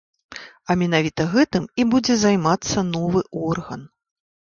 А 0.69 0.75
менавіта 0.81 1.27
гэтым 1.35 1.69
і 1.83 1.87
будзе 1.93 2.19
займацца 2.25 2.89
новы 2.93 3.27
орган. 3.53 3.91